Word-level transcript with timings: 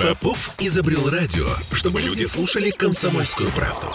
Попов 0.00 0.54
изобрел 0.58 1.08
радио, 1.10 1.46
чтобы 1.72 2.00
люди 2.00 2.24
слушали 2.24 2.70
комсомольскую 2.70 3.50
правду. 3.50 3.88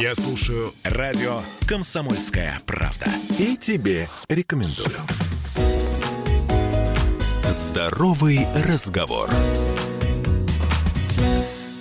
Я 0.00 0.14
слушаю 0.14 0.74
радио 0.84 1.40
«Комсомольская 1.66 2.60
правда». 2.66 3.06
И 3.38 3.56
тебе 3.56 4.08
рекомендую. 4.28 4.90
Здоровый 7.50 8.46
разговор. 8.66 9.30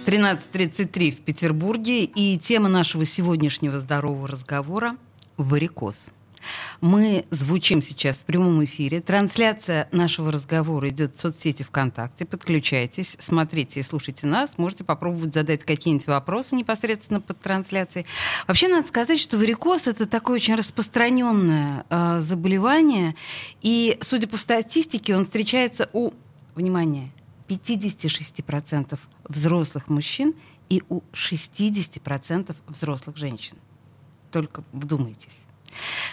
13.33 0.05 1.11
в 1.11 1.21
Петербурге. 1.21 2.05
И 2.05 2.37
тема 2.37 2.69
нашего 2.69 3.03
сегодняшнего 3.05 3.79
здорового 3.79 4.27
разговора– 4.27 4.95
варикоз. 5.37 6.07
Мы 6.81 7.25
звучим 7.31 7.81
сейчас 7.81 8.17
в 8.17 8.25
прямом 8.25 8.63
эфире. 8.63 9.01
Трансляция 9.01 9.89
нашего 9.91 10.31
разговора 10.31 10.89
идет 10.89 11.15
в 11.15 11.19
соцсети 11.19 11.63
ВКонтакте. 11.63 12.25
Подключайтесь, 12.25 13.17
смотрите 13.19 13.79
и 13.79 13.83
слушайте 13.83 14.27
нас. 14.27 14.57
Можете 14.59 14.83
попробовать 14.83 15.33
задать 15.33 15.63
какие-нибудь 15.63 16.05
вопросы 16.05 16.55
непосредственно 16.55 17.19
под 17.19 17.39
трансляцией. 17.39 18.05
Вообще 18.47 18.67
надо 18.67 18.87
сказать, 18.87 19.19
что 19.19 19.37
варикоз 19.37 19.87
это 19.87 20.05
такое 20.05 20.35
очень 20.35 20.55
распространенное 20.55 21.85
э, 21.89 22.21
заболевание. 22.21 23.15
И, 23.61 23.97
судя 24.01 24.27
по 24.27 24.37
статистике, 24.37 25.15
он 25.15 25.23
встречается 25.23 25.89
у, 25.93 26.11
внимание, 26.53 27.11
56% 27.47 28.99
взрослых 29.27 29.89
мужчин 29.89 30.35
и 30.69 30.83
у 30.89 31.01
60% 31.13 32.55
взрослых 32.67 33.17
женщин. 33.17 33.57
Только 34.31 34.63
вдумайтесь. 34.73 35.46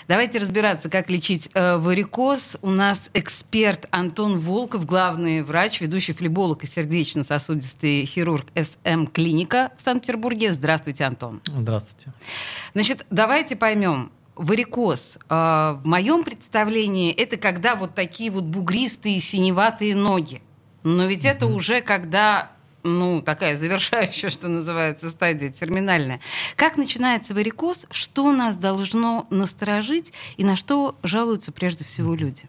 Давайте 0.06 0.38
разбираться, 0.38 0.90
как 0.90 1.08
лечить 1.08 1.50
э, 1.54 1.78
варикоз. 1.78 2.58
У 2.60 2.68
нас 2.68 3.08
эксперт 3.14 3.86
Антон 3.90 4.38
Волков, 4.38 4.84
главный 4.84 5.42
врач, 5.42 5.80
ведущий 5.80 6.12
флеболог 6.12 6.62
и 6.62 6.66
сердечно-сосудистый 6.66 8.04
хирург 8.04 8.46
СМ 8.54 9.06
Клиника 9.06 9.72
в 9.78 9.82
Санкт-Петербурге. 9.82 10.52
Здравствуйте, 10.52 11.04
Антон. 11.04 11.40
Здравствуйте. 11.46 12.12
Значит, 12.74 13.06
давайте 13.08 13.56
поймем. 13.56 14.12
Варикоз. 14.34 15.16
Э, 15.30 15.78
в 15.82 15.86
моем 15.86 16.22
представлении 16.22 17.10
это 17.10 17.38
когда 17.38 17.74
вот 17.74 17.94
такие 17.94 18.30
вот 18.30 18.44
бугристые 18.44 19.20
синеватые 19.20 19.94
ноги. 19.94 20.42
Но 20.82 21.06
ведь 21.06 21.24
mm-hmm. 21.24 21.30
это 21.30 21.46
уже 21.46 21.80
когда 21.80 22.52
ну, 22.84 23.22
такая 23.22 23.56
завершающая, 23.56 24.30
что 24.30 24.48
называется, 24.48 25.10
стадия 25.10 25.50
терминальная. 25.50 26.20
Как 26.54 26.76
начинается 26.76 27.34
варикоз, 27.34 27.86
что 27.90 28.30
нас 28.30 28.56
должно 28.56 29.26
насторожить 29.30 30.12
и 30.36 30.44
на 30.44 30.54
что 30.54 30.94
жалуются 31.02 31.50
прежде 31.50 31.84
всего 31.84 32.14
люди? 32.14 32.44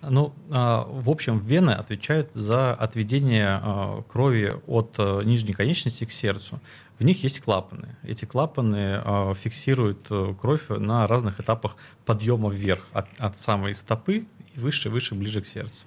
Ну, 0.00 0.32
а, 0.50 0.86
в 0.88 1.10
общем, 1.10 1.38
вены 1.38 1.72
отвечают 1.72 2.30
за 2.32 2.72
отведение 2.72 3.60
а, 3.60 4.02
крови 4.02 4.52
от 4.66 4.94
а, 4.98 5.20
нижней 5.22 5.52
конечности 5.52 6.04
к 6.04 6.12
сердцу. 6.12 6.60
В 6.98 7.04
них 7.04 7.22
есть 7.22 7.40
клапаны. 7.40 7.96
Эти 8.02 8.24
клапаны 8.24 9.00
фиксируют 9.40 10.06
э, 10.10 10.34
кровь 10.40 10.64
на 10.68 11.06
разных 11.06 11.38
этапах 11.38 11.76
подъема 12.04 12.50
вверх, 12.50 12.84
от, 12.92 13.06
от 13.18 13.38
самой 13.38 13.76
стопы 13.76 14.26
и 14.56 14.58
выше, 14.58 14.90
выше, 14.90 15.14
ближе 15.14 15.40
к 15.40 15.46
сердцу. 15.46 15.84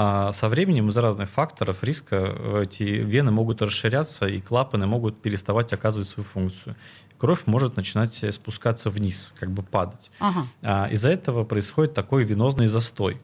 А 0.00 0.30
со 0.30 0.48
временем 0.48 0.88
из-за 0.88 1.00
разных 1.00 1.28
факторов 1.28 1.82
риска 1.82 2.62
эти 2.62 2.84
вены 2.84 3.32
могут 3.32 3.60
расширяться, 3.62 4.26
и 4.26 4.40
клапаны 4.40 4.86
могут 4.86 5.20
переставать 5.20 5.72
оказывать 5.72 6.06
свою 6.06 6.24
функцию. 6.24 6.76
Кровь 7.18 7.42
может 7.46 7.76
начинать 7.76 8.24
спускаться 8.32 8.90
вниз, 8.90 9.32
как 9.40 9.50
бы 9.50 9.64
падать. 9.64 10.12
Ага. 10.20 10.46
А 10.62 10.86
из-за 10.86 11.08
этого 11.08 11.42
происходит 11.42 11.94
такой 11.94 12.22
венозный 12.22 12.68
застой. 12.68 13.20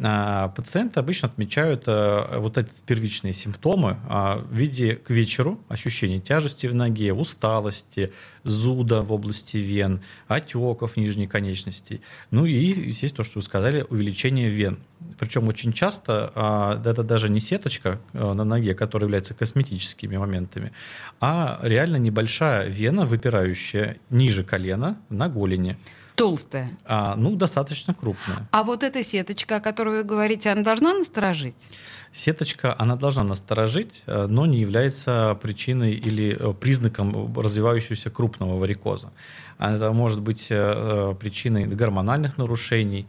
А, 0.00 0.48
пациенты 0.50 1.00
обычно 1.00 1.28
отмечают 1.28 1.84
а, 1.86 2.38
вот 2.38 2.56
эти 2.56 2.70
первичные 2.86 3.32
симптомы 3.32 3.98
а, 4.08 4.38
в 4.38 4.54
виде 4.54 4.94
к 4.94 5.10
вечеру 5.10 5.60
ощущения 5.68 6.20
тяжести 6.20 6.68
в 6.68 6.74
ноге, 6.74 7.12
усталости, 7.12 8.12
зуда 8.44 9.02
в 9.02 9.12
области 9.12 9.56
вен, 9.56 10.00
отеков 10.28 10.96
нижней 10.96 11.26
конечностей. 11.26 12.00
Ну 12.30 12.46
и 12.46 12.90
здесь 12.90 13.12
то, 13.12 13.24
что 13.24 13.40
вы 13.40 13.42
сказали, 13.42 13.84
увеличение 13.90 14.48
вен. 14.48 14.78
Причем 15.18 15.48
очень 15.48 15.72
часто 15.72 16.78
это 16.84 17.02
даже 17.02 17.28
не 17.28 17.40
сеточка 17.40 17.98
на 18.12 18.44
ноге, 18.44 18.74
которая 18.74 19.06
является 19.06 19.34
косметическими 19.34 20.16
моментами, 20.16 20.72
а 21.20 21.58
реально 21.62 21.96
небольшая 21.96 22.68
вена, 22.68 23.04
выпирающая 23.04 23.96
ниже 24.10 24.44
колена 24.44 24.98
на 25.08 25.28
голени. 25.28 25.76
Толстая? 26.14 26.70
А, 26.84 27.16
ну, 27.16 27.36
достаточно 27.36 27.94
крупная. 27.94 28.46
А 28.50 28.64
вот 28.64 28.82
эта 28.82 29.02
сеточка, 29.02 29.56
о 29.56 29.60
которой 29.60 29.96
вы 29.98 30.04
говорите, 30.04 30.50
она 30.50 30.62
должна 30.62 30.92
насторожить? 30.92 31.70
Сеточка, 32.12 32.76
она 32.78 32.96
должна 32.96 33.24
насторожить, 33.24 34.02
э, 34.06 34.26
но 34.28 34.44
не 34.44 34.60
является 34.60 35.38
причиной 35.40 35.94
или 35.94 36.36
э, 36.38 36.52
признаком 36.52 37.32
развивающегося 37.34 38.10
крупного 38.10 38.58
варикоза. 38.58 39.10
Это 39.58 39.92
может 39.92 40.20
быть 40.20 40.48
причиной 40.48 41.66
гормональных 41.66 42.36
нарушений 42.36 43.06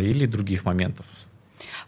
или 0.00 0.26
других 0.26 0.64
моментов. 0.64 1.06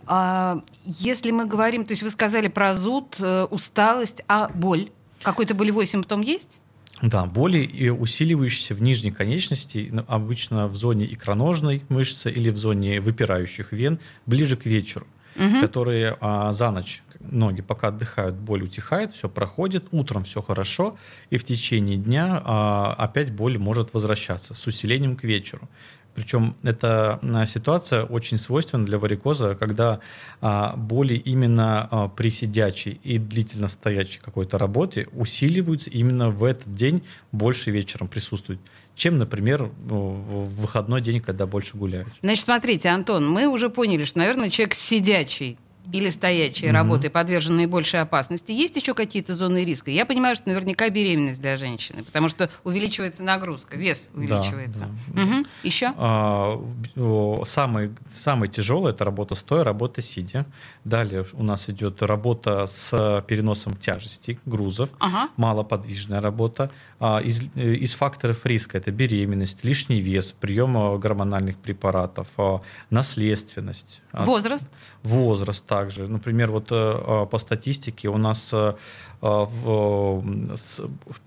А 0.07 0.61
если 0.85 1.31
мы 1.31 1.47
говорим, 1.47 1.85
то 1.85 1.93
есть 1.93 2.03
вы 2.03 2.11
сказали 2.11 2.49
про 2.49 2.75
зуд, 2.75 3.19
усталость, 3.51 4.23
а 4.29 4.49
боль? 4.49 4.91
Какой-то 5.23 5.55
болевой 5.55 5.87
симптом 5.87 6.21
есть? 6.21 6.61
Да, 7.03 7.27
боли 7.27 7.59
и 7.59 7.91
усиливающиеся 7.91 8.75
в 8.75 8.81
нижней 8.81 9.11
конечности, 9.11 9.89
ну, 9.93 10.05
обычно 10.09 10.67
в 10.67 10.77
зоне 10.77 11.05
икроножной 11.13 11.85
мышцы 11.89 12.31
или 12.31 12.49
в 12.49 12.57
зоне 12.57 13.01
выпирающих 13.01 13.73
вен, 13.73 13.99
ближе 14.25 14.57
к 14.57 14.65
вечеру, 14.65 15.07
угу. 15.37 15.61
которые 15.61 16.17
а, 16.21 16.53
за 16.55 16.71
ночь 16.71 17.03
ноги 17.21 17.61
пока 17.61 17.89
отдыхают, 17.89 18.37
боль 18.37 18.63
утихает, 18.63 19.13
все 19.13 19.29
проходит, 19.29 19.85
утром 19.91 20.25
все 20.25 20.41
хорошо, 20.41 20.97
и 21.29 21.37
в 21.37 21.45
течение 21.45 21.99
дня 21.99 22.41
а, 22.43 22.95
опять 22.97 23.31
боль 23.31 23.59
может 23.59 23.93
возвращаться 23.93 24.55
с 24.55 24.67
усилением 24.67 25.17
к 25.17 25.25
вечеру. 25.25 25.69
Причем 26.17 26.57
эта 26.63 27.21
ситуация 27.47 28.05
очень 28.05 28.39
свойственна 28.39 28.85
для 28.85 28.99
варикоза, 28.99 29.55
когда 29.55 30.01
а, 30.41 30.75
боли 30.77 31.15
именно 31.15 31.87
а, 31.91 32.09
при 32.09 32.31
сидячей 32.31 32.99
и 33.05 33.19
длительно 33.19 33.69
стоячей 33.69 34.21
какой-то 34.21 34.59
работе 34.59 35.09
усиливаются 35.13 35.91
именно 35.91 36.31
в 36.31 36.43
этот 36.43 36.75
день 36.75 37.03
больше 37.33 37.71
вечером 37.71 38.09
присутствуют 38.09 38.61
чем, 38.95 39.19
например, 39.19 39.71
в 39.85 40.63
выходной 40.63 41.03
день, 41.03 41.21
когда 41.21 41.47
больше 41.47 41.77
гуляешь. 41.77 42.09
Значит, 42.23 42.45
смотрите, 42.45 42.89
Антон, 42.89 43.29
мы 43.31 43.47
уже 43.47 43.69
поняли, 43.69 44.05
что, 44.05 44.19
наверное, 44.19 44.49
человек 44.49 44.73
сидячий 44.75 45.59
или 45.93 46.09
стоячие 46.11 46.71
mm-hmm. 46.71 46.75
работы 46.75 47.11
подвержены 47.11 47.57
наибольшей 47.57 48.01
опасности. 48.01 48.53
Есть 48.53 48.77
еще 48.77 48.95
какие-то 48.95 49.35
зоны 49.35 49.65
риска? 49.65 49.91
Я 49.91 50.07
понимаю, 50.07 50.37
что 50.37 50.49
наверняка 50.49 50.89
беременность 50.89 51.41
для 51.41 51.57
женщины, 51.57 52.03
потому 52.03 52.29
что 52.29 52.51
увеличивается 52.65 53.23
нагрузка, 53.23 53.77
вес 53.77 54.11
увеличивается. 54.15 54.89
Да, 55.09 55.23
да. 55.23 55.23
Угу. 55.23 55.47
Еще? 55.63 55.93
А, 55.97 57.45
самый, 57.45 57.91
самый 58.11 58.49
тяжелый 58.49 58.93
это 58.93 59.05
работа 59.05 59.35
стоя, 59.35 59.65
работа 59.65 60.03
сидя. 60.03 60.47
Далее 60.85 61.25
у 61.33 61.43
нас 61.43 61.69
идет 61.69 62.03
работа 62.03 62.67
с 62.67 63.25
переносом 63.27 63.77
тяжести, 63.77 64.39
грузов, 64.47 64.91
ага. 64.99 65.31
малоподвижная 65.37 66.21
работа. 66.21 66.71
А, 66.99 67.19
из, 67.19 67.43
из 67.55 67.95
факторов 67.95 68.47
риска 68.47 68.79
это 68.79 68.91
беременность, 68.91 69.65
лишний 69.65 70.01
вес, 70.01 70.33
прием 70.33 70.99
гормональных 70.99 71.59
препаратов, 71.59 72.29
а, 72.39 72.63
наследственность. 72.91 74.01
Возраст? 74.13 74.67
Возраст 75.03 75.67
также. 75.77 76.09
Например, 76.09 76.51
вот 76.51 76.69
э, 76.71 77.27
по 77.31 77.39
статистике 77.39 78.09
у 78.09 78.17
нас 78.17 78.51
э, 78.53 78.75
в, 79.21 80.23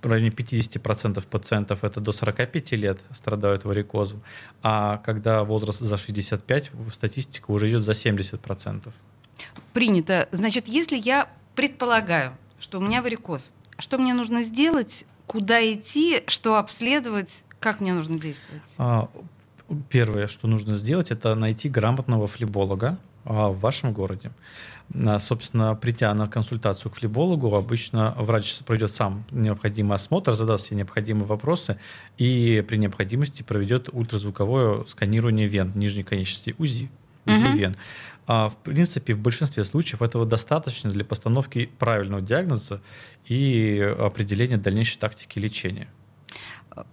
в 0.01 0.05
районе 0.05 0.29
50% 0.29 1.27
пациентов 1.27 1.83
это 1.83 2.01
до 2.01 2.11
45 2.11 2.71
лет 2.71 2.99
страдают 3.13 3.65
варикозом, 3.65 4.21
а 4.63 4.97
когда 5.05 5.43
возраст 5.43 5.81
за 5.81 5.97
65, 5.97 6.71
статистика 6.91 7.51
уже 7.51 7.69
идет 7.69 7.83
за 7.83 7.91
70%. 7.91 8.91
Принято. 9.73 10.27
Значит, 10.31 10.67
если 10.67 10.97
я 10.97 11.27
предполагаю, 11.55 12.31
что 12.59 12.79
у 12.79 12.81
меня 12.81 13.01
варикоз, 13.01 13.51
что 13.77 13.97
мне 13.99 14.13
нужно 14.13 14.43
сделать, 14.43 15.05
куда 15.27 15.59
идти, 15.61 16.23
что 16.27 16.55
обследовать, 16.55 17.43
как 17.59 17.81
мне 17.81 17.93
нужно 17.93 18.19
действовать? 18.19 18.75
А, 18.79 19.09
первое, 19.89 20.27
что 20.27 20.47
нужно 20.47 20.75
сделать, 20.75 21.11
это 21.11 21.35
найти 21.35 21.69
грамотного 21.69 22.25
флеболога 22.25 22.87
а, 22.87 23.18
в 23.29 23.59
вашем 23.59 23.93
городе. 23.93 24.31
А, 25.05 25.19
собственно, 25.19 25.75
придя 25.75 26.13
на 26.13 26.27
консультацию 26.27 26.91
к 26.91 26.95
флебологу, 26.95 27.55
обычно 27.55 28.15
врач 28.17 28.57
пройдет 28.65 28.91
сам 28.91 29.23
необходимый 29.31 29.95
осмотр, 29.95 30.33
задаст 30.33 30.65
все 30.65 30.75
необходимые 30.75 31.25
вопросы 31.25 31.77
и 32.17 32.63
при 32.67 32.77
необходимости 32.77 33.43
проведет 33.43 33.89
ультразвуковое 33.91 34.83
сканирование 34.85 35.47
вен 35.47 35.71
нижней 35.75 36.03
конечности 36.03 36.55
УЗИ, 36.57 36.89
УЗИ 37.25 37.47
угу. 37.47 37.57
вен. 37.57 37.75
А, 38.25 38.49
в 38.49 38.57
принципе, 38.57 39.13
в 39.13 39.19
большинстве 39.19 39.63
случаев 39.63 40.01
этого 40.01 40.25
достаточно 40.25 40.89
для 40.89 41.05
постановки 41.05 41.69
правильного 41.77 42.21
диагноза 42.21 42.81
и 43.25 43.95
определения 43.99 44.57
дальнейшей 44.57 44.99
тактики 44.99 45.39
лечения. 45.39 45.87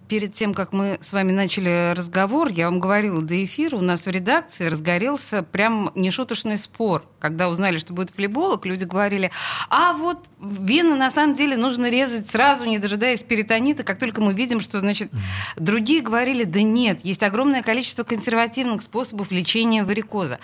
Перед 0.09 0.35
тем, 0.35 0.55
как 0.55 0.73
мы 0.73 0.99
с 1.01 1.13
вами 1.13 1.33
начали 1.33 1.93
разговор, 1.93 2.49
я 2.49 2.67
вам 2.71 2.81
говорила 2.81 3.21
до 3.21 3.43
эфира, 3.45 3.77
у 3.77 3.81
нас 3.81 4.07
в 4.07 4.11
редакции 4.11 4.67
разгорелся 4.67 5.43
прям 5.43 5.91
нешуточный 5.95 6.59
спор. 6.59 7.05
Когда 7.19 7.49
узнали, 7.49 7.79
что 7.79 7.93
будет 7.93 8.11
флеболог, 8.11 8.67
люди 8.67 8.85
говорили, 8.85 9.31
а 9.69 9.95
вот 9.95 10.25
вены 10.41 10.95
на 10.95 11.11
самом 11.11 11.35
деле 11.35 11.57
нужно 11.57 11.91
резать 11.91 12.31
сразу, 12.31 12.67
не 12.67 12.79
дожидаясь 12.79 13.23
перитонита, 13.23 13.83
как 13.83 13.99
только 13.99 14.21
мы 14.21 14.33
видим, 14.33 14.61
что, 14.61 14.81
значит, 14.81 15.11
другие 15.57 16.03
говорили, 16.03 16.45
да 16.45 16.63
нет, 16.63 17.01
есть 17.05 17.23
огромное 17.23 17.63
количество 17.63 18.05
консервативных 18.05 18.83
способов 18.83 19.33
лечения 19.33 19.85
варикоза. 19.85 20.39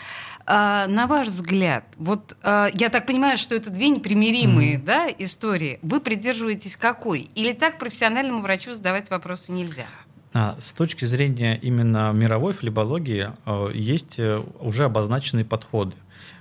А, 0.44 0.86
на 0.88 1.06
ваш 1.06 1.28
взгляд, 1.28 1.84
вот 1.98 2.36
а, 2.42 2.68
я 2.74 2.88
так 2.88 3.06
понимаю, 3.06 3.38
что 3.38 3.54
это 3.54 3.70
две 3.70 3.90
непримиримые 3.90 4.76
mm-hmm. 4.76 4.84
да, 4.84 5.08
истории. 5.18 5.78
Вы 5.82 6.00
придерживаетесь 6.00 6.76
какой? 6.76 7.30
Или 7.36 7.52
так 7.52 7.78
профессиональному 7.78 8.40
врачу 8.40 8.74
задавать 8.74 9.08
вопросы 9.22 9.52
нельзя? 9.52 9.86
А, 10.34 10.56
с 10.58 10.72
точки 10.72 11.04
зрения 11.04 11.56
именно 11.56 12.12
мировой 12.12 12.52
флебологии 12.52 13.30
э, 13.46 13.70
есть 13.72 14.18
э, 14.18 14.40
уже 14.58 14.84
обозначенные 14.84 15.44
подходы. 15.44 15.94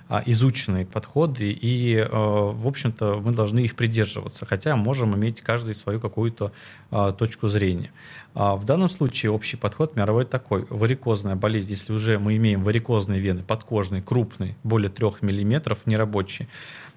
А, 0.08 0.22
изученные 0.26 0.84
подходы, 0.84 1.52
и, 1.52 1.94
э, 1.94 2.06
в 2.10 2.66
общем-то, 2.66 3.20
мы 3.24 3.32
должны 3.32 3.60
их 3.60 3.76
придерживаться, 3.76 4.46
хотя 4.46 4.74
можем 4.76 5.14
иметь 5.14 5.40
каждый 5.42 5.74
свою 5.74 6.00
какую-то 6.00 6.52
а, 6.90 7.12
точку 7.12 7.48
зрения. 7.48 7.92
В 8.34 8.64
данном 8.64 8.88
случае 8.88 9.30
общий 9.30 9.56
подход 9.56 9.94
мировой 9.94 10.24
такой. 10.24 10.66
Варикозная 10.70 11.36
болезнь, 11.36 11.70
если 11.70 11.92
уже 11.92 12.18
мы 12.18 12.36
имеем 12.36 12.64
варикозные 12.64 13.20
вены, 13.20 13.42
подкожные, 13.42 14.02
крупные, 14.02 14.56
более 14.64 14.88
3 14.88 15.06
мм, 15.20 15.76
нерабочие, 15.84 16.48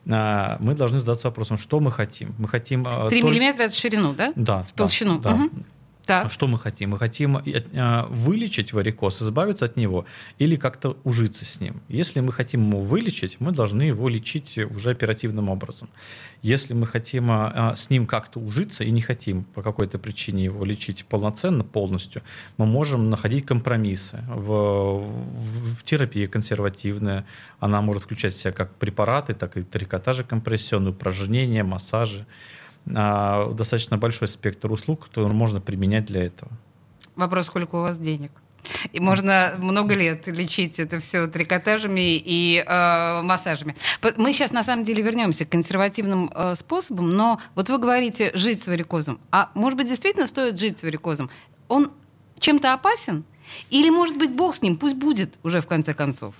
мы 0.06 0.76
должны 0.78 1.00
задаться 1.00 1.28
вопросом, 1.28 1.58
что 1.58 1.82
мы 1.82 1.92
хотим. 1.92 2.34
Мы 2.38 2.48
хотим 2.48 2.86
3 2.86 2.92
только... 2.94 3.16
миллиметра 3.16 3.64
это 3.64 3.76
ширину, 3.76 4.14
да? 4.14 4.32
Да. 4.36 4.64
В 4.64 4.72
толщину. 4.74 5.20
Да, 5.20 5.34
угу. 5.34 5.50
Так. 6.06 6.32
Что 6.32 6.48
мы 6.48 6.60
хотим? 6.60 6.92
Мы 6.92 7.00
хотим 7.00 7.38
э, 7.38 8.04
вылечить 8.10 8.74
варикоз, 8.74 9.22
избавиться 9.22 9.66
от 9.66 9.76
него 9.76 10.06
или 10.38 10.56
как-то 10.56 10.98
ужиться 11.04 11.46
с 11.46 11.60
ним. 11.60 11.82
Если 11.88 12.20
мы 12.20 12.32
хотим 12.32 12.70
его 12.70 12.80
вылечить, 12.80 13.38
мы 13.40 13.52
должны 13.52 13.84
его 13.84 14.08
лечить 14.08 14.58
уже 14.58 14.92
оперативным 14.92 15.50
образом. 15.50 15.90
Если 16.44 16.76
мы 16.76 16.86
хотим 16.86 17.32
э, 17.32 17.74
с 17.76 17.90
ним 17.90 18.06
как-то 18.06 18.40
ужиться 18.40 18.84
и 18.84 18.92
не 18.92 19.02
хотим 19.02 19.46
по 19.46 19.64
какой-то 19.64 19.98
причине 19.98 20.44
его 20.44 20.64
лечить 20.64 21.06
полноценно, 21.06 21.64
полностью, 21.64 22.22
мы 22.58 22.68
можем 22.68 23.10
находить 23.10 23.46
компромиссы 23.46 24.24
в, 24.28 25.00
в, 25.00 25.76
в 25.76 25.84
терапии 25.84 26.28
консервативная. 26.28 27.26
Она 27.60 27.82
может 27.82 28.04
включать 28.04 28.34
в 28.34 28.38
себя 28.38 28.52
как 28.52 28.76
препараты, 28.76 29.34
так 29.34 29.58
и 29.58 29.64
трикотажи 29.64 30.24
компрессионные, 30.24 30.92
упражнения, 30.92 31.64
массажи. 31.64 32.28
А, 32.94 33.52
достаточно 33.54 33.98
большой 33.98 34.28
спектр 34.28 34.72
услуг, 34.72 35.06
которые 35.06 35.34
можно 35.34 35.62
применять 35.62 36.06
для 36.06 36.26
этого. 36.26 36.52
Вопрос, 37.16 37.48
сколько 37.48 37.76
у 37.76 37.82
вас 37.82 37.98
денег? 37.98 38.32
И 38.94 39.00
можно 39.00 39.56
много 39.58 39.96
лет 39.96 40.28
лечить 40.28 40.80
это 40.80 41.00
все 41.00 41.28
трикотажами 41.28 42.18
и 42.18 42.64
э, 42.66 43.22
массажами. 43.22 43.76
Мы 44.18 44.34
сейчас 44.34 44.52
на 44.52 44.64
самом 44.64 44.84
деле 44.84 45.04
вернемся 45.04 45.46
к 45.46 45.50
консервативным 45.50 46.32
э, 46.34 46.56
способам, 46.56 47.12
но 47.12 47.40
вот 47.54 47.70
вы 47.70 47.78
говорите 47.78 48.32
жить 48.34 48.64
с 48.64 48.68
варикозом. 48.68 49.20
А 49.32 49.52
может 49.54 49.78
быть 49.78 49.88
действительно 49.88 50.28
стоит 50.28 50.60
жить 50.60 50.80
с 50.80 50.84
варикозом? 50.84 51.30
Он 51.68 51.92
чем-то 52.40 52.74
опасен? 52.74 53.24
Или 53.70 53.90
может 53.90 54.18
быть 54.18 54.36
Бог 54.36 54.56
с 54.56 54.62
ним, 54.62 54.78
пусть 54.78 54.96
будет 54.96 55.36
уже 55.44 55.62
в 55.62 55.68
конце 55.68 55.94
концов? 55.94 56.34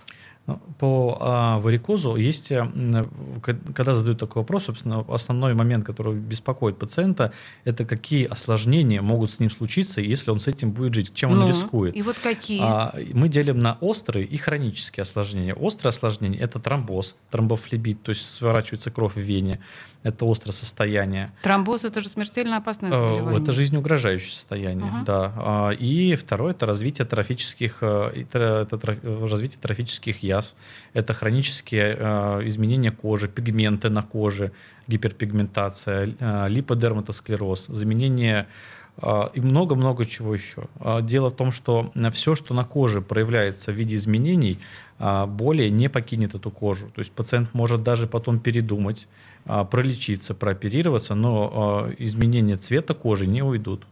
По 0.78 1.18
а, 1.20 1.60
варикозу 1.60 2.16
есть, 2.18 2.50
когда 2.50 3.94
задают 3.94 4.20
такой 4.20 4.42
вопрос, 4.42 4.66
собственно, 4.66 5.04
основной 5.08 5.56
момент, 5.56 5.86
который 5.86 6.16
беспокоит 6.16 6.78
пациента, 6.78 7.34
это 7.64 7.84
какие 7.84 8.26
осложнения 8.26 9.02
могут 9.02 9.32
с 9.32 9.40
ним 9.40 9.50
случиться, 9.50 10.02
если 10.02 10.30
он 10.30 10.40
с 10.40 10.48
этим 10.48 10.72
будет 10.72 10.94
жить, 10.94 11.14
чем 11.16 11.32
ну, 11.32 11.44
он 11.44 11.50
рискует. 11.50 11.96
И 11.96 12.02
вот 12.04 12.20
какие? 12.20 12.62
А, 12.62 12.94
мы 13.14 13.28
делим 13.28 13.58
на 13.58 13.78
острые 13.82 14.26
и 14.28 14.38
хронические 14.38 15.02
осложнения. 15.02 15.56
Острые 15.56 15.90
осложнения– 15.90 16.40
это 16.42 16.60
тромбоз, 16.60 17.16
тромбофлебит, 17.32 18.04
то 18.04 18.10
есть 18.10 18.32
сворачивается 18.36 18.92
кровь 18.92 19.16
в 19.16 19.20
вене 19.20 19.62
это 20.06 20.32
острое 20.32 20.54
состояние. 20.54 21.32
Тромбоз 21.42 21.84
это 21.84 22.00
же 22.00 22.10
смертельно 22.10 22.58
опасное 22.58 22.92
э, 22.92 22.98
заболевание. 22.98 23.42
Это 23.42 23.52
жизнеугрожающее 23.52 24.32
состояние, 24.32 24.86
uh-huh. 24.86 25.04
да. 25.04 25.34
А, 25.36 25.70
и 25.72 26.14
второе 26.14 26.52
это 26.52 26.68
развитие 26.68 27.08
трофических, 27.08 27.80
э, 27.82 28.12
это, 28.14 28.68
развитие 29.02 29.60
трофических 29.60 30.22
язв. 30.36 30.56
Это 30.94 31.14
хронические 31.14 31.98
э, 31.98 32.42
изменения 32.48 32.92
кожи, 32.92 33.28
пигменты 33.28 33.90
на 33.90 34.04
коже, 34.04 34.52
гиперпигментация, 34.88 36.16
липодерматосклероз, 36.48 37.68
заменение 37.68 38.48
и 39.34 39.42
много-много 39.42 40.06
чего 40.06 40.34
еще. 40.34 40.68
Дело 41.02 41.30
в 41.30 41.36
том, 41.36 41.52
что 41.52 41.92
все, 42.14 42.34
что 42.34 42.54
на 42.54 42.64
коже 42.64 43.02
проявляется 43.02 43.74
в 43.74 43.76
виде 43.76 43.96
изменений, 43.96 44.58
более 45.28 45.70
не 45.70 45.90
покинет 45.90 46.36
эту 46.36 46.50
кожу. 46.50 46.88
То 46.96 47.00
есть 47.00 47.12
пациент 47.12 47.54
может 47.54 47.84
даже 47.84 48.08
потом 48.08 48.40
передумать, 48.40 49.08
а, 49.46 49.66
пролечиться, 49.66 50.34
прооперироваться, 50.34 51.14
но 51.14 51.90
изменения 51.98 52.56
цвета 52.56 52.94
кожи 52.94 53.28
не 53.28 53.44
уйдут. 53.44 53.86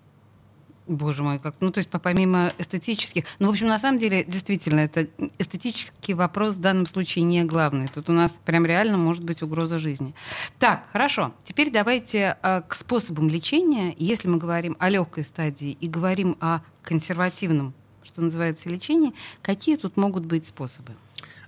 Боже 0.88 1.24
мой, 1.24 1.39
как, 1.39 1.56
ну 1.62 1.71
то 1.71 1.80
есть 1.80 1.89
помимо 1.89 2.51
эстетических, 2.57 3.24
ну 3.39 3.47
в 3.47 3.51
общем 3.51 3.68
на 3.68 3.80
самом 3.80 4.00
деле 4.00 4.25
действительно 4.25 4.81
это 4.81 5.07
эстетический 5.39 6.13
вопрос 6.13 6.56
в 6.56 6.59
данном 6.59 6.88
случае 6.88 7.24
не 7.24 7.44
главный. 7.45 7.88
Тут 7.88 8.09
у 8.09 8.12
нас 8.12 8.38
прям 8.44 8.65
реально 8.65 8.97
может 8.97 9.24
быть 9.24 9.41
угроза 9.41 9.80
жизни. 9.80 10.13
Так, 10.59 10.88
хорошо. 10.91 11.33
Теперь 11.44 11.71
давайте 11.71 12.38
э, 12.41 12.62
к 12.68 12.75
способам 12.75 13.30
лечения. 13.30 13.95
Если 13.97 14.27
мы 14.27 14.38
говорим 14.38 14.75
о 14.80 14.89
легкой 14.89 15.24
стадии 15.24 15.77
и 15.80 15.88
говорим 15.88 16.38
о 16.41 16.59
консервативном, 16.81 17.74
что 18.03 18.21
называется, 18.21 18.69
лечении, 18.69 19.13
какие 19.41 19.77
тут 19.77 19.95
могут 19.95 20.25
быть 20.25 20.45
способы? 20.45 20.94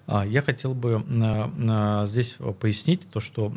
А, 0.08 0.26
я 0.26 0.42
хотел 0.42 0.74
бы 0.74 1.04
здесь 2.08 2.38
пояснить 2.60 3.08
то, 3.10 3.20
что 3.20 3.52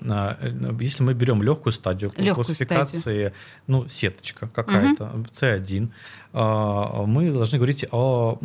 если 0.81 1.03
мы 1.03 1.15
берем 1.15 1.43
легкую 1.43 1.73
стадию 1.73 2.11
легкую 2.17 2.47
классификации, 2.47 2.99
стадию. 2.99 3.33
ну, 3.67 3.89
сеточка 3.89 4.49
какая-то, 4.49 5.05
угу. 5.05 5.27
С1, 5.33 5.91
а, 6.33 7.05
мы 7.05 7.31
должны 7.31 7.59
говорить 7.59 7.85
о 7.91 8.39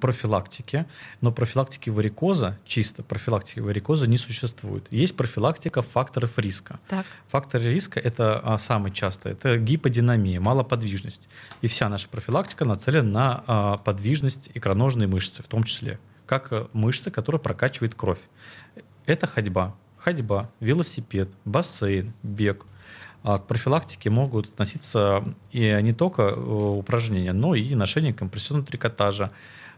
профилактике, 0.00 0.86
но 1.20 1.32
профилактики 1.32 1.90
варикоза, 1.90 2.58
чисто 2.64 3.02
профилактики 3.02 3.60
варикоза 3.60 4.06
не 4.06 4.16
существует. 4.16 4.86
Есть 4.90 5.16
профилактика 5.16 5.82
факторов 5.82 6.38
риска. 6.38 6.78
Так. 6.88 7.06
Факторы 7.28 7.72
риска— 7.72 7.98
это 8.04 8.40
а, 8.42 8.58
самый 8.58 8.92
частый, 8.92 9.32
это 9.32 9.56
гиподинамия, 9.58 10.40
малоподвижность. 10.40 11.28
И 11.60 11.66
вся 11.66 11.88
наша 11.88 12.08
профилактика 12.08 12.64
нацелена 12.64 13.08
на 13.08 13.78
подвижность 13.78 14.50
икроножной 14.54 15.06
мышцы 15.06 15.42
в 15.42 15.46
том 15.46 15.64
числе 15.64 15.98
как 16.28 16.52
э, 16.52 16.66
мышца, 16.72 17.10
которая 17.10 17.40
прокачивает 17.40 17.94
кровь. 17.94 18.20
Это 19.06 19.26
ходьба. 19.26 19.74
Ходьба, 19.96 20.50
велосипед, 20.60 21.28
бассейн, 21.44 22.12
бег. 22.22 22.66
А 23.24 23.38
к 23.38 23.46
профилактике 23.46 24.10
могут 24.10 24.46
относиться 24.46 25.24
и 25.50 25.76
не 25.82 25.92
только 25.92 26.22
э, 26.22 26.34
упражнения, 26.34 27.32
но 27.32 27.54
и 27.54 27.74
ношение 27.74 28.12
компрессионного 28.12 28.66
трикотажа, 28.66 29.32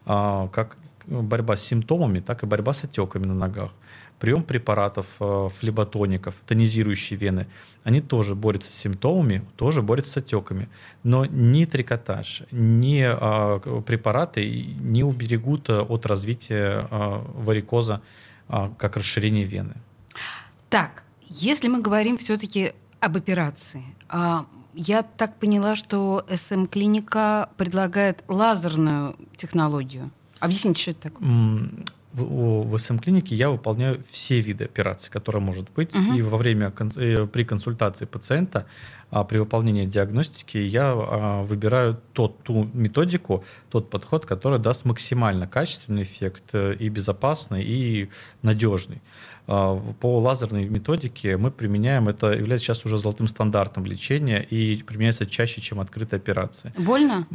а, 0.05 0.49
как 0.49 0.77
борьба 1.07 1.57
с 1.57 1.63
симптомами, 1.63 2.21
так 2.21 2.43
и 2.43 2.47
борьба 2.47 2.73
с 2.73 2.85
отеками 2.85 3.25
на 3.25 3.35
ногах 3.35 3.71
прием 4.21 4.43
препаратов, 4.45 5.07
э, 5.19 5.49
флеботоников, 5.53 6.35
тонизирующие 6.47 7.19
вены, 7.19 7.47
они 7.83 8.01
тоже 8.01 8.35
борются 8.35 8.71
с 8.71 8.75
симптомами, 8.75 9.43
тоже 9.57 9.83
борются 9.83 10.13
с 10.13 10.17
отеками. 10.19 10.69
Но 11.03 11.25
ни 11.25 11.65
трикотаж, 11.65 12.43
ни 12.53 13.03
а, 13.03 13.59
препараты 13.87 14.77
не 14.79 15.03
уберегут 15.03 15.71
э, 15.71 15.81
от 15.81 16.07
развития 16.07 16.87
а, 16.91 17.25
варикоза 17.35 18.03
а, 18.49 18.71
как 18.79 18.97
расширение 18.97 19.45
вены. 19.45 19.75
Так, 20.69 21.03
если 21.29 21.69
мы 21.69 21.81
говорим 21.81 22.19
все-таки 22.19 22.73
об 23.01 23.17
операции, 23.17 23.83
я 24.75 25.03
так 25.03 25.37
поняла, 25.37 25.75
что 25.75 26.25
СМ-клиника 26.29 27.49
предлагает 27.57 28.23
лазерную 28.29 29.17
технологию. 29.37 30.11
Объясните, 30.39 30.83
что 30.83 30.91
это 30.91 31.01
такое? 31.01 31.29
В, 32.13 32.69
в 32.69 32.79
СМ-клинике 32.79 33.35
я 33.35 33.51
выполняю 33.51 34.03
все 34.11 34.41
виды 34.41 34.65
операций, 34.65 35.11
которые 35.11 35.43
может 35.43 35.71
быть. 35.71 35.95
Угу. 35.95 36.15
И 36.17 36.23
во 36.23 36.37
время 36.37 36.73
э, 36.97 37.27
при 37.27 37.45
консультации 37.45 38.05
пациента, 38.05 38.67
а, 39.11 39.25
при 39.25 39.39
выполнении 39.39 39.87
диагностики, 39.87 40.59
я 40.59 40.93
а, 40.93 41.43
выбираю 41.43 42.01
тот, 42.13 42.43
ту 42.43 42.69
методику, 42.75 43.45
тот 43.71 43.91
подход, 43.91 44.27
который 44.27 44.59
даст 44.59 44.85
максимально 44.85 45.47
качественный 45.47 46.03
эффект 46.03 46.45
э, 46.53 46.75
и 46.79 46.89
безопасный, 46.89 47.63
и 47.65 48.09
надежный. 48.43 49.03
А, 49.53 49.77
по 50.01 50.21
лазерной 50.21 50.69
методике 50.69 51.37
мы 51.37 51.51
применяем, 51.51 52.09
это 52.09 52.33
является 52.33 52.67
сейчас 52.67 52.85
уже 52.85 52.99
золотым 52.99 53.27
стандартом 53.27 53.85
лечения 53.85 54.41
и 54.43 54.81
применяется 54.83 55.27
чаще, 55.27 55.61
чем 55.61 55.81
открытая 55.81 56.21
операция. 56.21 56.73
Больно? 56.79 57.27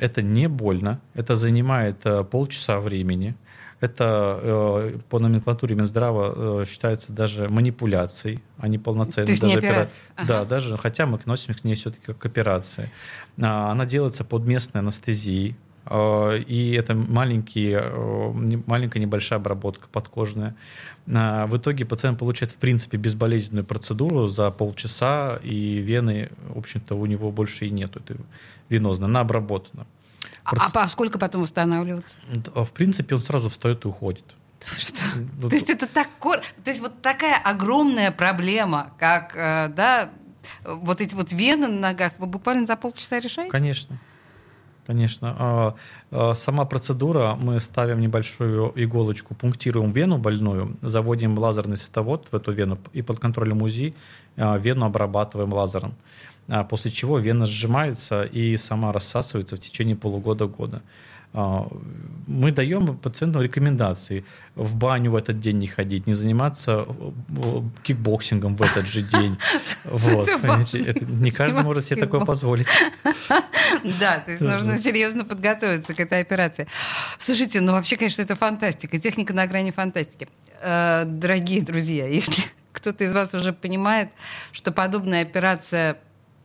Это 0.00 0.22
не 0.22 0.48
больно, 0.48 0.98
это 1.12 1.34
занимает 1.34 2.06
э, 2.06 2.24
полчаса 2.24 2.80
времени. 2.80 3.34
Это 3.82 4.38
э, 4.40 4.98
по 5.10 5.18
номенклатуре 5.18 5.74
Минздрава 5.74 6.62
э, 6.62 6.64
считается 6.68 7.12
даже 7.12 7.48
манипуляцией, 7.48 8.40
а 8.58 8.68
не 8.68 8.78
полноценной. 8.78 9.26
То 9.26 9.32
есть 9.32 9.42
даже 9.42 9.60
не 9.60 9.66
операция? 9.66 10.04
Ага. 10.14 10.28
Да, 10.28 10.44
даже, 10.44 10.76
хотя 10.76 11.04
мы 11.04 11.16
относимся 11.16 11.60
к 11.60 11.64
ней 11.64 11.74
все-таки 11.74 12.06
как 12.06 12.18
к 12.18 12.24
операции. 12.24 12.92
А, 13.40 13.72
она 13.72 13.84
делается 13.84 14.22
под 14.22 14.46
местной 14.46 14.82
анестезией, 14.82 15.56
а, 15.84 16.36
и 16.36 16.74
это 16.74 16.94
маленькие, 16.94 17.80
э, 17.82 18.32
маленькая 18.66 19.00
небольшая 19.00 19.40
обработка 19.40 19.88
подкожная. 19.90 20.54
А, 21.12 21.48
в 21.48 21.56
итоге 21.56 21.84
пациент 21.84 22.20
получает, 22.20 22.52
в 22.52 22.58
принципе, 22.58 22.98
безболезненную 22.98 23.64
процедуру 23.64 24.28
за 24.28 24.52
полчаса, 24.52 25.40
и 25.42 25.78
вены, 25.78 26.30
в 26.54 26.58
общем-то, 26.58 26.94
у 26.94 27.04
него 27.06 27.32
больше 27.32 27.66
и 27.66 27.70
нету, 27.70 27.98
это 27.98 28.16
венозно, 28.68 29.06
она 29.06 29.22
обработана. 29.22 29.88
А, 30.44 30.70
а 30.72 30.88
сколько 30.88 31.18
потом 31.18 31.42
восстанавливаться? 31.42 32.16
В 32.54 32.72
принципе, 32.72 33.14
он 33.14 33.22
сразу 33.22 33.48
встает 33.48 33.84
и 33.84 33.88
уходит. 33.88 34.24
Что? 34.78 35.02
Вот. 35.38 35.50
То 35.50 35.56
есть 35.56 35.70
это 35.70 35.86
так, 35.86 36.08
то 36.20 36.40
есть 36.66 36.80
вот 36.80 37.02
такая 37.02 37.36
огромная 37.36 38.12
проблема, 38.12 38.92
как, 38.98 39.36
э, 39.36 39.68
да, 39.68 40.10
вот 40.64 41.00
эти 41.00 41.14
вот 41.14 41.32
вены 41.32 41.68
на 41.68 41.80
ногах, 41.80 42.12
вы 42.18 42.26
буквально 42.26 42.66
за 42.66 42.76
полчаса 42.76 43.18
решаете? 43.18 43.50
Конечно. 43.50 43.98
Конечно. 44.86 45.36
А, 45.38 45.74
а, 46.10 46.34
сама 46.34 46.64
процедура, 46.64 47.38
мы 47.40 47.60
ставим 47.60 48.00
небольшую 48.00 48.72
иголочку, 48.74 49.34
пунктируем 49.34 49.92
вену 49.92 50.18
больную, 50.18 50.76
заводим 50.82 51.38
лазерный 51.38 51.76
световод 51.76 52.26
в 52.32 52.36
эту 52.36 52.50
вену 52.52 52.78
и 52.92 53.00
под 53.00 53.20
контролем 53.20 53.62
УЗИ 53.62 53.94
а, 54.36 54.58
вену 54.58 54.86
обрабатываем 54.86 55.52
лазером. 55.52 55.94
После 56.68 56.90
чего 56.90 57.18
вена 57.18 57.46
сжимается 57.46 58.24
и 58.24 58.56
сама 58.56 58.92
рассасывается 58.92 59.56
в 59.56 59.60
течение 59.60 59.96
полугода-года. 59.96 60.82
А, 61.34 61.66
мы 62.26 62.50
даем 62.50 62.98
пациенту 62.98 63.40
рекомендации 63.40 64.24
в 64.54 64.76
баню 64.76 65.12
в 65.12 65.16
этот 65.16 65.40
день 65.40 65.58
не 65.58 65.66
ходить, 65.66 66.06
не 66.06 66.12
заниматься 66.12 66.84
э, 66.86 67.62
кикбоксингом 67.82 68.54
в 68.54 68.62
этот 68.62 68.86
же 68.86 69.02
день. 69.02 69.38
Вот, 69.84 70.28
это 70.28 71.04
не 71.06 71.30
каждый 71.30 71.62
может 71.62 71.84
себе 71.84 72.00
такое 72.00 72.24
позволить. 72.24 72.68
Да, 73.98 74.18
то 74.18 74.30
есть 74.30 74.42
нужно 74.42 74.76
серьезно 74.78 75.24
подготовиться 75.24 75.94
к 75.94 76.00
этой 76.00 76.20
операции. 76.20 76.66
Слушайте, 77.18 77.60
ну 77.60 77.72
вообще, 77.72 77.96
конечно, 77.96 78.20
это 78.20 78.36
фантастика, 78.36 78.98
техника 78.98 79.32
на 79.32 79.46
грани 79.46 79.70
фантастики. 79.70 80.28
Э, 80.60 81.04
дорогие 81.06 81.62
друзья, 81.62 82.06
если 82.06 82.42
кто-то 82.72 83.04
из 83.04 83.14
вас 83.14 83.32
уже 83.32 83.52
понимает, 83.54 84.10
что 84.52 84.72
подобная 84.72 85.22
операция 85.22 85.96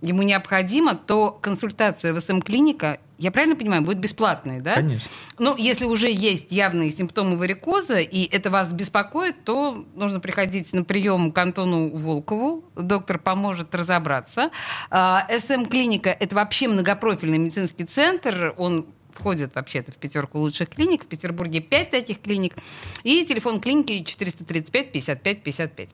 ему 0.02 0.22
необходима, 0.22 0.96
то 0.96 1.32
консультация 1.32 2.14
в 2.14 2.20
СМ-клиника 2.20 3.00
я 3.18 3.32
правильно 3.32 3.56
понимаю, 3.56 3.82
будет 3.82 4.00
бесплатной, 4.00 4.62
да? 4.62 4.76
Конечно. 4.76 5.10
Ну, 5.40 5.56
если 5.58 5.86
уже 5.86 6.08
есть 6.10 6.52
явные 6.52 6.92
симптомы 6.92 7.36
варикоза, 7.36 8.00
и 8.00 8.26
это 8.26 8.52
вас 8.52 8.72
беспокоит, 8.72 9.44
то 9.44 9.86
нужно 9.96 10.20
приходить 10.20 10.72
на 10.74 10.84
прием 10.84 11.32
к 11.32 11.38
Антону 11.40 11.90
Волкову. 11.96 12.64
Доктор 12.76 13.18
поможет 13.18 13.74
разобраться. 13.74 14.52
А, 14.92 15.26
СМ-клиника– 15.30 16.10
это 16.20 16.36
вообще 16.36 16.68
многопрофильный 16.68 17.40
медицинский 17.40 17.86
центр. 17.86 18.54
Он 18.58 18.86
входит 19.14 19.56
вообще-то 19.56 19.92
в 19.92 19.96
пятерку 19.96 20.38
лучших 20.38 20.70
клиник. 20.70 21.04
В 21.04 21.08
Петербурге 21.08 21.60
5 21.60 21.90
таких 21.90 22.22
клиник. 22.22 22.54
И 23.04 23.26
телефон 23.26 23.60
клиники 23.60 24.04
435 24.04 24.92
55 24.92 25.44
55. 25.44 25.90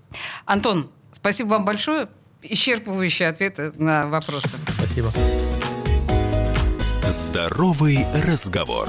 Антон, 0.45 0.91
спасибо 1.13 1.49
вам 1.49 1.63
большое. 1.63 2.09
Исчерпывающие 2.43 3.27
ответы 3.27 3.71
на 3.77 4.07
вопросы. 4.07 4.49
Спасибо. 4.75 5.13
Здоровый 7.09 8.05
разговор. 8.25 8.87